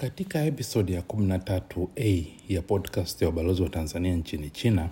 Katika 0.00 0.44
episodi 0.44 0.92
ya 0.92 1.00
13a 1.00 2.24
ya 2.48 2.62
podcast 2.62 3.22
ya 3.22 3.28
ubalozi 3.28 3.62
wa 3.62 3.68
Tanzania 3.68 4.16
nchini 4.16 4.50
China, 4.50 4.88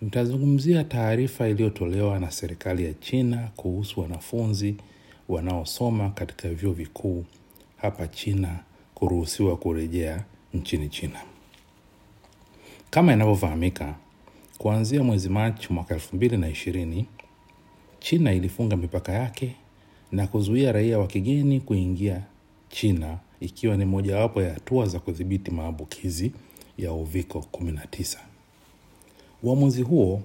nitazungumzia 0.00 0.84
taarifa 0.84 1.48
iliyotolewa 1.48 2.18
na 2.18 2.30
serikali 2.30 2.84
ya 2.84 2.94
China 2.94 3.48
kuhusu 3.56 4.00
wanafunzi 4.00 4.76
wanaosoma 5.28 6.10
katika 6.10 6.48
vyuo 6.48 6.72
vikuu 6.72 7.24
hapa 7.76 8.08
China 8.08 8.58
kuruhusiwa 8.94 9.56
kurejea 9.56 10.24
nchini 10.54 10.88
China. 10.88 11.20
Kama 12.90 13.12
inavyofahamika, 13.12 13.94
kuanzia 14.58 15.02
mwezi 15.02 15.28
Machi 15.28 15.72
mwaka 15.72 15.94
2020 15.94 17.04
China 17.98 18.32
ilifunga 18.32 18.76
mipaka 18.76 19.12
yake 19.12 19.54
na 20.12 20.26
kuzuia 20.26 20.72
raia 20.72 20.98
wa 20.98 21.06
kigeni 21.06 21.60
kuingia 21.60 22.22
China 22.68 23.18
ikiwa 23.40 23.76
ni 23.76 23.84
mojawapo 23.84 24.42
ya 24.42 24.54
hatua 24.54 24.86
za 24.86 24.98
kudhibiti 24.98 25.50
maambukizi 25.50 26.32
ya 26.78 26.92
uviko 26.92 27.46
19. 27.52 28.18
Uamuzi 29.42 29.82
huo 29.82 30.22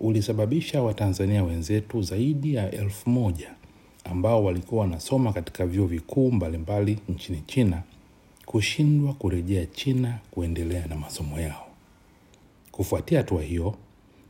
ulisababisha 0.00 0.82
Watanzania 0.82 1.44
wenzetu 1.44 2.02
zaidi 2.02 2.54
ya 2.54 2.70
elfu 2.70 3.10
moja 3.10 3.50
ambao 4.04 4.44
walikuwa 4.44 4.80
wanasoma 4.80 5.32
katika 5.32 5.66
vyuo 5.66 5.86
vikuu 5.86 6.32
mbalimbali 6.32 6.98
nchini 7.08 7.42
China 7.46 7.82
kushindwa 8.46 9.14
kurejea 9.14 9.66
China 9.66 10.18
kuendelea 10.30 10.86
na 10.86 10.96
masomo 10.96 11.40
yao. 11.40 11.66
Kufuatia 12.72 13.18
hatua 13.18 13.42
hiyo, 13.42 13.74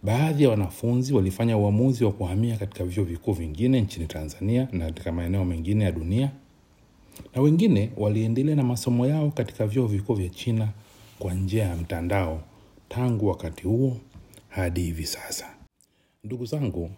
baadhi 0.03 0.43
ya 0.43 0.51
wanafunzi 0.51 1.15
walifanya 1.15 1.57
uamuzi 1.57 2.05
wa 2.05 2.13
kuhamia 2.13 2.57
katika 2.57 2.85
vyuo 2.85 3.05
vikuu 3.05 3.33
vingine 3.33 3.81
nchini 3.81 4.07
Tanzania 4.07 4.69
na 4.73 4.85
katika 4.85 5.13
maeneo 5.13 5.45
mengine 5.45 5.85
ya 5.85 5.93
dunia 5.93 6.31
na 7.35 7.43
wengine 7.43 7.91
waliendelea 7.97 8.57
na 8.57 8.63
masomo 8.63 9.07
yao 9.07 9.31
katika 9.31 9.67
vyuo 9.67 9.87
vikuu 9.87 10.15
vya 10.15 10.29
China 10.29 10.69
kwa 11.19 11.35
njia 11.35 11.65
ya 11.65 11.77
mtandao 11.77 12.43
tangu 12.89 13.29
wakati 13.29 13.63
huo 13.63 13.97
hadi 14.49 14.81
hivi 14.83 15.07
sasa. 15.07 15.47
Ndugu 16.25 16.45
zangu, 16.47 16.91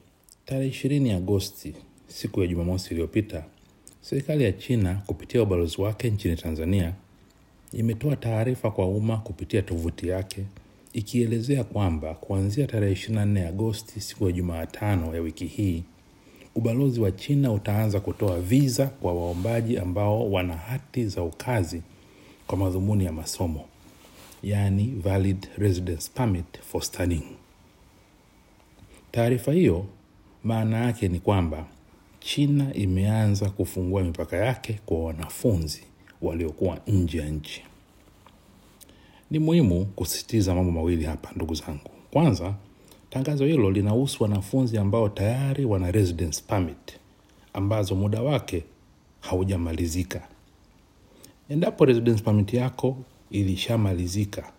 tarehe 0.44 0.68
ishirini 0.68 1.10
Agosti, 1.12 1.74
siku 2.06 2.40
ya 2.40 2.46
Jumamosi 2.46 2.90
iliyopita, 2.90 3.44
serikali 4.00 4.44
ya 4.44 4.52
China 4.52 5.02
kupitia 5.06 5.42
ubalozi 5.42 5.80
wake 5.80 6.10
nchini 6.10 6.36
Tanzania 6.36 6.94
imetoa 7.72 8.16
taarifa 8.16 8.70
kwa 8.70 8.88
umma 8.88 9.16
kupitia 9.16 9.62
tovuti 9.62 10.08
yake 10.08 10.44
ikielezea 10.92 11.64
kwamba 11.64 12.14
kuanzia 12.14 12.66
tarehe 12.66 12.94
24 12.94 13.46
Agosti, 13.48 14.00
siku 14.00 14.26
ya 14.26 14.32
Jumatano 14.32 15.14
ya 15.14 15.20
wiki 15.20 15.46
hii 15.46 15.84
ubalozi 16.54 17.00
wa 17.00 17.12
China 17.12 17.52
utaanza 17.52 18.00
kutoa 18.00 18.40
viza 18.40 18.86
kwa 18.86 19.12
waombaji 19.14 19.78
ambao 19.78 20.30
wana 20.30 20.56
hati 20.56 21.06
za 21.06 21.22
ukazi 21.22 21.82
kwa 22.46 22.58
madhumuni 22.58 23.04
ya 23.04 23.12
masomo, 23.12 23.64
yaani 24.42 24.86
valid 24.86 25.46
residence 25.58 26.10
permit 26.14 26.60
for 26.60 26.82
studying. 26.82 27.24
Taarifa 29.12 29.52
hiyo 29.52 29.86
maana 30.44 30.78
yake 30.84 31.08
ni 31.08 31.20
kwamba 31.20 31.66
China 32.20 32.74
imeanza 32.74 33.50
kufungua 33.50 34.02
mipaka 34.02 34.36
yake 34.36 34.80
kwa 34.86 35.04
wanafunzi 35.04 35.82
waliokuwa 36.22 36.78
nje 36.86 37.18
ya 37.18 37.28
nchi. 37.28 37.62
Ni 39.30 39.38
muhimu 39.38 39.84
kusisitiza 39.84 40.54
mambo 40.54 40.72
mawili 40.72 41.04
hapa, 41.04 41.30
ndugu 41.36 41.54
zangu. 41.54 41.90
Kwanza, 42.10 42.54
tangazo 43.12 43.46
hilo 43.46 43.70
linahusu 43.70 44.22
wanafunzi 44.22 44.78
ambao 44.78 45.08
tayari 45.08 45.64
wana 45.64 45.90
residence 45.90 46.42
permit 46.46 46.98
ambazo 47.52 47.94
muda 47.94 48.22
wake 48.22 48.64
haujamalizika. 49.20 50.28
Endapo 51.48 51.84
residence 51.84 52.22
permit 52.22 52.54
yako 52.54 52.96
ilishamalizika 53.30 54.52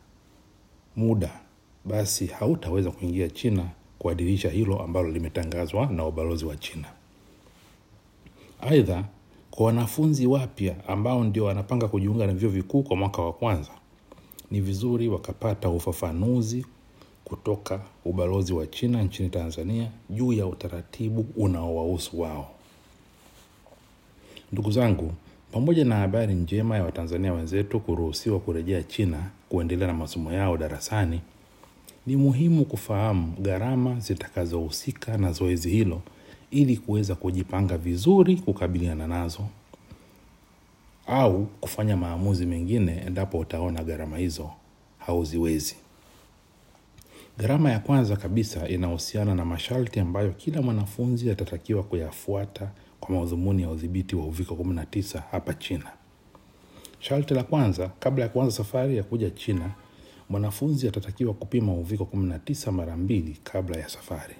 muda, 0.95 1.39
basi 1.85 2.25
hautaweza 2.27 2.91
kuingia 2.91 3.29
China 3.29 3.65
kwa 3.99 4.15
dirisha 4.15 4.49
hilo 4.49 4.81
ambalo 4.81 5.09
limetangazwa 5.11 5.85
na 5.85 6.05
ubalozi 6.05 6.45
wa 6.45 6.55
China. 6.55 6.87
Aidha, 8.61 9.03
kwa 9.51 9.65
wanafunzi 9.65 10.27
wapya 10.27 10.75
ambao 10.87 11.23
ndio 11.23 11.45
wanapanga 11.45 11.87
kujiunga 11.87 12.27
na 12.27 12.33
vyuo 12.33 12.51
vikuu 12.51 12.83
kwa 12.83 12.95
mwaka 12.97 13.21
wa 13.21 13.33
kwanza, 13.33 13.71
ni 14.51 14.61
vizuri 14.61 15.07
wakapata 15.07 15.69
ufafanuzi 15.69 16.65
kutoka 17.25 17.79
ubalozi 18.05 18.53
wa 18.53 18.67
China 18.67 19.03
nchini 19.03 19.29
Tanzania 19.29 19.89
juu 20.09 20.33
ya 20.33 20.45
utaratibu 20.47 21.25
unaowahusu 21.35 22.21
wao. 22.21 22.51
Ndugu 24.51 24.71
zangu, 24.71 25.11
pamoja 25.51 25.85
na 25.85 25.95
habari 25.95 26.33
njema 26.33 26.75
ya 26.77 26.83
Watanzania 26.83 27.33
wenzetu 27.33 27.79
kuruhusiwa 27.79 28.39
kurejea 28.39 28.83
China 28.83 29.29
kuendelea 29.49 29.87
na 29.87 29.93
masomo 29.93 30.33
yao 30.33 30.57
darasani, 30.57 31.21
ni 32.07 32.15
muhimu 32.15 32.65
kufahamu 32.65 33.33
gharama 33.41 33.99
zitakazohusika 33.99 35.17
na 35.17 35.31
zoezi 35.31 35.69
hilo 35.69 36.01
ili 36.51 36.77
kuweza 36.77 37.15
kujipanga 37.15 37.77
vizuri 37.77 38.35
kukabiliana 38.35 39.07
nazo 39.07 39.43
au 41.07 41.45
kufanya 41.45 41.97
maamuzi 41.97 42.45
mengine 42.45 43.03
endapo 43.07 43.39
utaona 43.39 43.83
gharama 43.83 44.17
hizo 44.17 44.49
hauziwezi. 44.97 45.75
Gharama 47.37 47.71
ya 47.71 47.79
kwanza 47.79 48.15
kabisa 48.15 48.67
inahusiana 48.67 49.35
na 49.35 49.45
masharti 49.45 49.99
ambayo 49.99 50.31
kila 50.31 50.61
mwanafunzi 50.61 51.31
atatakiwa 51.31 51.83
kuyafuata 51.83 52.71
kwa 52.99 53.15
madhumuni 53.15 53.61
ya 53.61 53.69
udhibiti 53.69 54.15
wa 54.15 54.25
uviko 54.25 54.53
19 54.55 55.21
hapa 55.31 55.53
China. 55.53 55.91
Sharti 56.99 57.33
la 57.33 57.43
kwanza, 57.43 57.91
kabla 57.99 58.23
ya 58.23 58.29
kuanza 58.29 58.55
safari 58.57 58.97
ya 58.97 59.03
kuja 59.03 59.29
China, 59.29 59.71
mwanafunzi 60.29 60.87
atatakiwa 60.87 61.33
kupima 61.33 61.73
uviko 61.73 62.03
19 62.15 62.71
mara 62.71 62.97
mbili 62.97 63.39
kabla 63.43 63.77
ya 63.77 63.89
safari. 63.89 64.35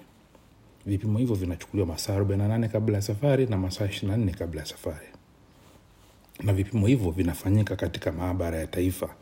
Vipimo 0.86 1.18
hivyo 1.18 1.34
vinachukuliwa 1.34 1.86
masaa 1.88 2.18
48 2.18 2.68
kabla 2.68 2.96
ya 2.96 3.02
safari 3.02 3.46
na 3.46 3.56
masaa 3.58 3.86
24 3.86 4.30
kabla 4.34 4.60
ya 4.60 4.66
safari, 4.66 5.06
na 6.42 6.52
vipimo 6.52 6.86
hivyo 6.86 7.10
vinafanyika 7.10 7.76
katika 7.76 8.12
maabara 8.12 8.58
ya 8.58 8.66
taifa 8.66 9.14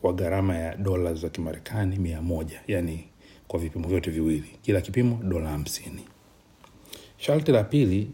kwa 0.00 0.12
gharama 0.12 0.56
ya 0.56 0.76
dola 0.76 1.14
za 1.14 1.28
Kimarekani 1.28 1.96
mia 1.98 2.22
moja, 2.22 2.60
yani 2.66 3.04
kwa 3.48 3.58
vipimo 3.60 3.88
vyote 3.88 4.10
viwili, 4.10 4.50
kila 4.62 4.80
kipimo 4.80 5.20
dola 5.24 5.48
hamsini. 5.50 6.04
Sharti 7.16 7.52
la 7.52 7.64
pili, 7.64 8.10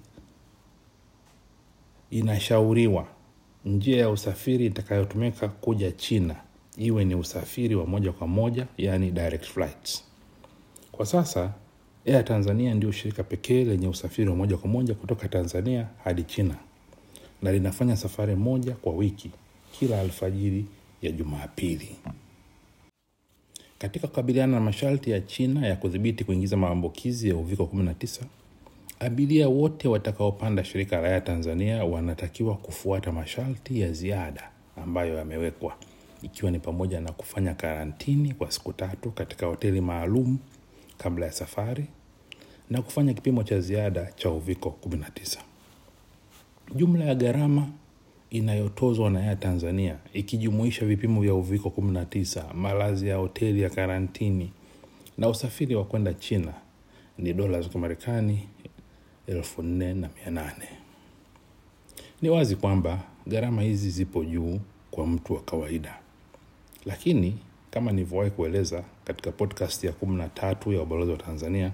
inashauriwa 2.11 3.07
njia 3.65 3.99
ya 3.99 4.11
usafiri 4.11 4.67
itakayotumika 4.67 5.49
kuja 5.49 5.93
China 5.93 6.37
iwe 6.77 7.05
ni 7.05 7.15
usafiri 7.15 7.75
wa 7.75 7.87
moja 7.87 8.13
kwa 8.13 8.27
moja, 8.27 8.67
yani 8.79 9.11
direct 9.11 9.45
flights. 9.45 10.05
Kwa 10.93 11.07
sasa 11.07 11.53
Air 12.07 12.25
Tanzania 12.25 12.75
ndio 12.75 12.93
shirika 12.93 13.23
pekee 13.23 13.65
lenye 13.65 13.89
usafiri 13.89 14.31
wa 14.31 14.37
moja 14.37 14.57
kwa 14.57 14.71
moja 14.71 14.95
kutoka 14.95 15.29
Tanzania 15.29 15.87
hadi 16.05 16.23
China 16.23 16.55
na 17.43 17.53
linafanya 17.53 17.97
safari 17.97 18.35
moja 18.37 18.73
kwa 18.75 18.93
wiki 18.93 19.31
kila 19.79 20.01
alfajiri 20.01 20.65
ya 21.07 21.13
Jumapili. 21.13 21.97
Katika 23.79 24.09
kukabiliana 24.09 24.53
na 24.53 24.61
masharti 24.61 25.11
ya 25.11 25.21
China 25.21 25.67
ya 25.67 25.77
kudhibiti 25.77 26.25
kuingiza 26.25 26.57
maambukizi 26.57 27.29
ya 27.29 27.37
uviko 27.37 27.63
19, 27.75 28.23
abiria 29.01 29.49
wote 29.49 29.89
watakaopanda 29.89 30.65
shirika 30.65 31.01
la 31.01 31.09
Air 31.09 31.25
Tanzania 31.25 31.85
wanatakiwa 31.85 32.57
kufuata 32.57 33.13
masharti 33.13 33.81
ya 33.81 33.93
ziada 33.93 34.51
ambayo 34.77 35.15
yamewekwa, 35.19 35.77
ikiwa 36.23 36.51
ni 36.51 36.59
pamoja 36.59 37.01
na 37.01 37.13
kufanya 37.13 37.55
karantini 37.55 38.35
kwa 38.35 38.51
siku 38.51 38.73
tatu 38.73 39.11
katika 39.11 39.47
hoteli 39.47 39.81
maalum 39.81 40.39
kabla 40.99 41.27
ya 41.27 41.33
safari 41.33 41.85
na 42.71 42.83
kufanya 42.83 43.15
kipimo 43.15 43.43
cha 43.43 43.61
ziada 43.61 44.13
cha 44.17 44.31
uviko 44.31 44.79
19. 44.89 45.39
Jumla 46.75 47.05
ya 47.05 47.15
gharama 47.15 47.69
inayotozwa 48.35 49.11
na 49.11 49.21
ya 49.21 49.37
Tanzania 49.37 49.99
ikijumuisha 50.13 50.87
vipimo 50.87 51.21
vya 51.23 51.35
uviko 51.35 51.69
19, 51.69 52.55
malazi 52.55 53.09
ya 53.09 53.17
hoteli 53.17 53.63
ya 53.63 53.71
karantini 53.71 54.51
na 55.19 55.29
usafiri 55.29 55.75
wa 55.75 55.85
kwenda 55.85 56.15
China 56.15 56.55
ni 57.19 57.33
dola 57.33 57.61
za 57.63 57.69
Kimarekani 57.69 58.49
elfu 59.27 59.63
nne 59.63 59.95
na 59.95 60.09
mia 60.17 60.31
nane. 60.31 60.69
Ni 62.23 62.29
wazi 62.29 62.57
kwamba 62.57 63.01
gharama 63.27 63.63
hizi 63.63 63.91
zipo 63.91 64.25
juu 64.25 64.61
kwa 64.91 65.07
mtu 65.07 65.35
wa 65.35 65.41
kawaida, 65.41 65.99
lakini 66.87 67.39
kama 67.71 67.93
nilivyowahi 67.93 68.31
kueleza 68.31 68.85
katika 69.05 69.33
podcast 69.33 69.85
ya 69.85 69.93
13 69.93 70.75
ya 70.75 70.83
ubalozi 70.83 71.11
wa 71.13 71.17
Tanzania, 71.19 71.73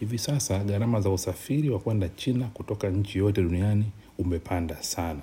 hivi 0.00 0.18
sasa 0.18 0.58
gharama 0.64 1.00
za 1.00 1.10
usafiri 1.10 1.70
wa 1.70 1.78
kwenda 1.78 2.08
China 2.08 2.46
kutoka 2.54 2.90
nchi 2.90 3.18
yote 3.18 3.42
duniani 3.42 3.84
umepanda 4.18 4.82
sana. 4.82 5.22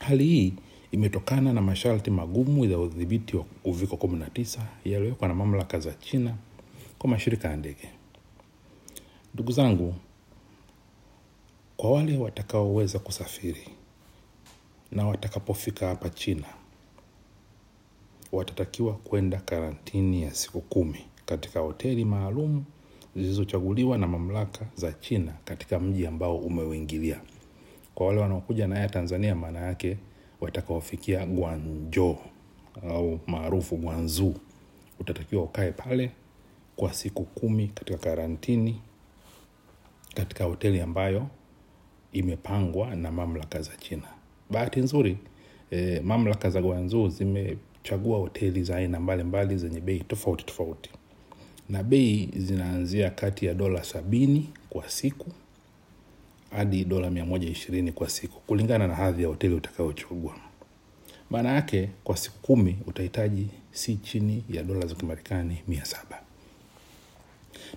Hali 0.00 0.24
hii 0.24 0.54
imetokana 0.92 1.52
na 1.52 1.60
masharti 1.60 2.10
magumu 2.10 2.64
ya 2.64 2.78
udhibiti 2.78 3.36
wa 3.36 3.44
uviko 3.64 3.96
19 3.96 4.60
yaliyowekwa 4.84 5.28
na 5.28 5.34
mamlaka 5.34 5.80
za 5.80 5.92
China 5.94 6.34
kwa 6.98 7.10
mashirika 7.10 7.48
ya 7.48 7.56
ndege. 7.56 7.88
Ndugu 9.34 9.52
zangu, 9.52 9.94
Kwa 11.76 11.90
wale 11.92 12.16
watakaoweza 12.18 12.98
kusafiri, 12.98 13.68
na 14.92 15.06
watakapofika 15.06 15.86
hapa 15.88 16.10
China 16.10 16.46
watatakiwa 18.32 18.92
kwenda 18.94 19.38
karantini 19.40 20.22
ya 20.22 20.34
siku 20.34 20.60
kumi 20.60 21.04
katika 21.26 21.60
hoteli 21.60 22.04
maalum 22.04 22.64
zilizochaguliwa 23.16 23.98
na 23.98 24.06
mamlaka 24.06 24.66
za 24.74 24.92
China 24.92 25.32
katika 25.44 25.80
mji 25.80 26.06
ambao 26.06 26.36
umeuingilia. 26.36 27.20
Kwa 28.00 28.06
wale 28.06 28.20
wanaokuja 28.20 28.66
na 28.66 28.74
haya 28.76 28.88
Tanzania, 28.88 29.34
maana 29.34 29.58
yake 29.60 29.96
watakaofikia 30.40 31.26
gwanjo 31.26 32.18
au 32.90 33.20
maarufu 33.26 33.76
gwanzu 33.76 34.34
utatakiwa 35.00 35.42
ukae 35.42 35.72
pale 35.72 36.10
kwa 36.76 36.92
siku 36.92 37.24
kumi 37.24 37.68
katika 37.68 37.98
karantini 37.98 38.80
katika 40.14 40.44
hoteli 40.44 40.80
ambayo 40.80 41.26
imepangwa 42.12 42.94
na 42.96 43.12
mamlaka 43.12 43.62
za 43.62 43.76
China. 43.76 44.08
Bahati 44.50 44.80
nzuri 44.80 45.18
eh, 45.70 46.04
mamlaka 46.04 46.50
za 46.50 46.62
gwanzu 46.62 47.08
zimechagua 47.08 48.18
hoteli 48.18 48.64
za 48.64 48.76
aina 48.76 49.00
mbalimbali 49.00 49.56
zenye 49.56 49.80
bei 49.80 50.00
tofauti 50.00 50.44
tofauti, 50.44 50.90
na 51.68 51.82
bei 51.82 52.28
zinaanzia 52.36 53.10
kati 53.10 53.46
ya 53.46 53.54
dola 53.54 53.84
sabini 53.84 54.48
kwa 54.70 54.88
siku 54.88 55.30
hadi 56.50 56.84
dola 56.84 57.10
mia 57.10 57.24
moja 57.24 57.48
ishirini 57.48 57.92
kwa 57.92 58.08
siku 58.10 58.40
kulingana 58.40 58.86
na 58.88 58.94
hadhi 58.94 59.22
ya 59.22 59.28
hoteli 59.28 59.54
utakayochagua. 59.54 60.34
Maana 61.30 61.48
yake 61.52 61.88
kwa 62.04 62.16
siku 62.16 62.38
kumi 62.42 62.76
utahitaji 62.86 63.46
si 63.72 63.96
chini 63.96 64.44
ya 64.50 64.62
dola 64.62 64.86
za 64.86 64.94
Kimarekani 64.94 65.56
mia 65.68 65.84
saba. 65.84 66.22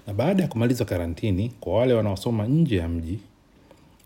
Na 0.08 0.14
baada 0.14 0.44
ya 0.44 0.50
kumaliza 0.50 0.86
karantini, 0.86 1.50
kwa 1.60 1.74
wale 1.78 1.94
wanaosoma 1.94 2.48
nje 2.48 2.76
ya 2.78 2.88
mji 2.88 3.20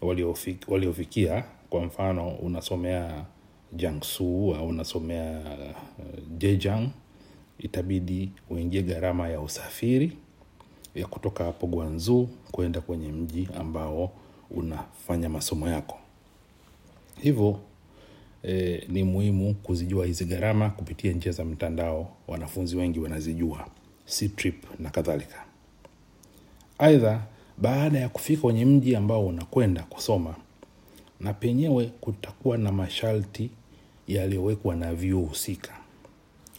waliofikia 0.01 0.67
waliofikia, 0.73 1.43
kwa 1.69 1.81
mfano 1.85 2.29
unasomea 2.29 3.25
Jiangsu 3.73 4.55
au 4.55 4.67
unasomea 4.67 5.39
uh, 5.39 6.05
Zhejiang, 6.39 6.89
itabidi 7.59 8.31
uingie 8.49 8.81
gharama 8.83 9.29
ya 9.29 9.41
usafiri 9.41 10.11
ya 10.95 11.07
kutoka 11.07 11.43
hapo 11.43 11.67
Guangzhou 11.67 12.29
kwenda 12.51 12.81
kwenye 12.81 13.07
mji 13.11 13.47
ambao 13.59 14.11
unafanya 14.51 15.29
masomo 15.29 15.67
yako. 15.69 15.97
Hivyo 17.21 17.59
e, 18.43 18.83
ni 18.89 19.03
muhimu 19.03 19.53
kuzijua 19.53 20.05
hizi 20.05 20.25
gharama 20.25 20.69
kupitia 20.69 21.11
njia 21.13 21.31
za 21.31 21.45
mtandao. 21.45 22.13
Wanafunzi 22.27 22.75
wengi 22.77 22.99
wanazijua 22.99 23.67
Ctrip 24.05 24.63
na 24.79 24.89
kadhalika. 24.89 25.43
Aidha, 26.77 27.21
baada 27.57 27.99
ya 27.99 28.09
kufika 28.09 28.41
kwenye 28.41 28.65
mji 28.65 28.95
ambao 28.95 29.27
unakwenda 29.27 29.83
kusoma, 29.83 30.35
na 31.19 31.33
penyewe 31.33 31.85
kutakuwa 32.01 32.57
na 32.57 32.71
masharti 32.71 33.49
yaliyowekwa 34.07 34.75
na 34.75 34.93
vyuo 34.93 35.21
husika. 35.25 35.73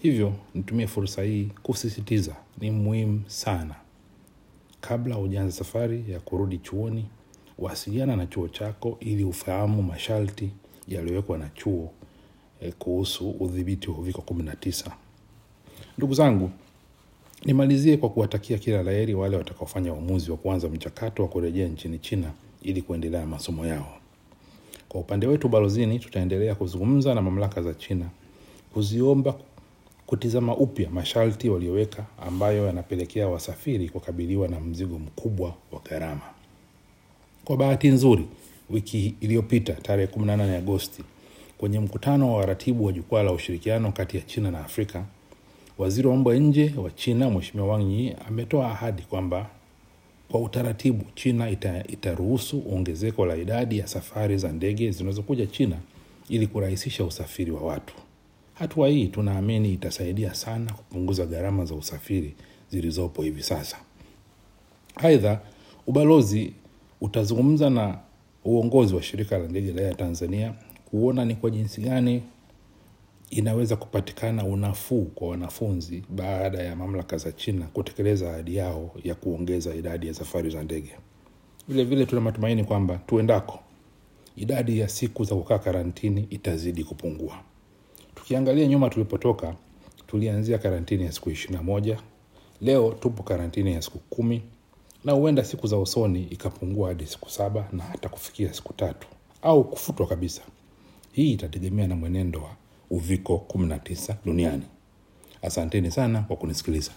Hivyo 0.03 0.33
nitumie 0.55 0.87
fursa 0.87 1.23
hii 1.23 1.49
kusisitiza, 1.63 2.37
ni 2.61 2.71
muhimu 2.71 3.23
sana 3.27 3.75
kabla 4.81 5.15
hujaanza 5.15 5.53
safari 5.57 6.05
ya 6.09 6.21
kurudi 6.21 6.59
chuoni, 6.59 7.05
wasiliana 7.59 8.17
na 8.17 8.27
chuo 8.27 8.49
chako 8.49 8.97
ili 9.01 9.25
ufahamu 9.25 9.83
masharti 9.83 10.51
yaliyowekwa 10.89 11.39
na 11.39 11.49
chuo 11.49 11.91
eh, 12.61 12.73
kuhusu 12.79 13.31
udhibiti 13.31 13.91
wa 13.91 13.99
uviko 13.99 14.23
19. 14.35 14.91
Ndugu 15.99 16.15
zangu, 16.15 16.51
nimalizie 17.45 17.97
kwa 17.97 18.09
kuwatakia 18.11 18.59
kila 18.59 18.83
la 18.83 18.91
heri 18.93 19.15
wale 19.15 19.37
watakaofanya 19.37 19.93
uamuzi 19.93 20.31
wa 20.31 20.37
kuanza 20.37 20.69
mchakato 20.69 21.23
wa 21.23 21.29
kurejea 21.29 21.69
nchini 21.69 21.99
China 21.99 22.31
ili 22.63 22.83
kuendelea 22.83 23.27
masomo 23.27 23.67
yao. 23.67 23.95
Kwa 24.89 25.01
upande 25.01 25.27
wetu 25.27 25.49
balozini, 25.49 25.99
tutaendelea 25.99 26.55
kuzungumza 26.55 27.15
na 27.15 27.23
mamlaka 27.23 27.63
za 27.63 27.75
China 27.75 28.07
kuziomba 28.75 29.35
kutizama 30.07 30.57
upya 30.57 30.91
masharti 30.91 31.49
walioweka 31.49 32.07
ambayo 32.27 32.67
yanapelekea 32.67 33.29
wasafiri 33.29 33.89
kukabiliwa 33.89 34.49
na 34.49 34.61
mzigo 34.61 34.99
mkubwa 34.99 35.55
wa 35.73 35.81
gharama. 35.91 36.38
Kwa 37.49 37.57
bahati 37.57 37.89
nzuri, 37.89 38.25
wiki 38.71 39.15
iliyopita 39.21 39.73
tarehe 39.73 40.07
18 40.13 40.57
Agosti, 40.57 41.03
kwenye 41.59 41.79
mkutano 41.81 42.33
wa 42.33 42.39
waratibu 42.41 42.85
wa 42.85 42.93
jukwaa 42.93 43.23
la 43.23 43.33
ushirikiano 43.33 43.93
kati 43.93 44.17
ya 44.17 44.23
China 44.23 44.51
na 44.51 44.61
Afrika, 44.61 45.05
waziri 45.79 46.09
wa 46.09 46.15
mambo 46.15 46.35
ya 46.35 46.41
nje 46.41 46.75
wa 46.77 46.91
China 46.91 47.31
Mheshimiwa 47.31 47.69
Wang 47.69 48.15
ametoa 48.29 48.71
ahadi 48.71 49.03
kwamba 49.03 49.51
kwa 50.31 50.41
utaratibu 50.41 51.05
China 51.15 51.51
ita, 51.51 51.85
itaruhusu 51.87 52.63
ongezeko 52.73 53.27
la 53.27 53.37
idadi 53.37 53.79
ya 53.79 53.87
safari 53.87 54.39
za 54.39 54.53
ndege 54.53 54.91
zinazokuja 54.91 55.47
China 55.47 55.77
ili 56.29 56.47
kurahisisha 56.47 57.05
usafiri 57.05 57.51
wa 57.51 57.61
watu. 57.61 57.95
Hatua 58.55 58.89
hii 58.89 59.07
tunaamini 59.07 59.73
itasaidia 59.73 60.35
sana 60.35 60.73
kupunguza 60.73 61.27
gharama 61.27 61.65
za 61.65 61.75
usafiri 61.75 62.35
zilizopo 62.71 63.23
hivi 63.23 63.43
sasa. 63.43 63.77
Aidha, 64.97 65.41
ubalozi 65.87 66.53
utazungumza 67.01 67.71
na 67.71 67.99
uongozi 68.45 68.95
wa 68.95 69.03
shirika 69.03 69.39
la 69.39 69.49
ndege 69.49 69.73
la 69.73 69.95
Tanzania 69.95 70.55
kuona 70.91 71.25
ni 71.25 71.35
kwa 71.35 71.51
jinsi 71.51 71.81
gani 71.81 72.23
inaweza 73.31 73.77
kupatikana 73.77 74.45
unafuu 74.45 75.05
kwa 75.05 75.29
wanafunzi 75.29 76.03
baada 76.09 76.59
ya 76.63 76.77
mamlaka 76.77 77.17
za 77.17 77.33
China 77.33 77.67
kutekeleza 77.67 78.31
ahadi 78.31 78.57
yao 78.57 78.91
ya 79.05 79.15
kuongeza 79.15 79.75
idadi 79.75 80.07
ya 80.07 80.15
safari 80.15 80.51
za 80.51 80.63
ndege. 80.63 80.91
Vile 81.69 81.85
vile 81.85 82.07
tuna 82.07 82.21
matumaini 82.21 82.65
kwamba 82.65 82.97
tuendako, 83.07 83.59
idadi 84.37 84.79
ya 84.79 84.89
siku 84.89 85.25
za 85.25 85.35
kukaa 85.35 85.59
karantini 85.59 86.27
itazidi 86.31 86.85
kupungua. 86.85 87.39
Tukiangalia 88.15 88.67
nyuma 88.67 88.91
tulipotoka, 88.91 89.55
tulianzia 90.07 90.59
karantini 90.59 91.05
ya 91.05 91.13
siku 91.13 91.31
ishirini 91.31 91.57
na 91.57 91.63
moja. 91.63 91.99
Leo 92.61 92.93
tupo 93.01 93.23
karantini 93.23 93.73
ya 93.73 93.83
siku 93.83 93.99
kumi 93.99 94.43
na 95.05 95.13
huenda 95.13 95.45
siku 95.45 95.67
za 95.67 95.79
usoni 95.79 96.23
ikapungua 96.23 96.89
hadi 96.89 97.07
siku 97.07 97.31
saba 97.31 97.69
na 97.73 97.83
hata 97.85 98.09
kufikia 98.09 98.55
siku 98.55 98.73
tatu 98.73 99.09
au 99.43 99.65
kufutwa 99.65 100.07
kabisa. 100.07 100.43
Hii 101.13 101.33
itategemea 101.33 101.87
na 101.89 101.97
mwenendo 101.97 102.43
wa 102.43 102.51
uviko 102.91 103.47
19 103.49 104.15
duniani. 104.25 104.63
Asanteni 105.43 105.91
sana 105.91 106.21
kwa 106.23 106.37
kunisikiliza. 106.37 106.91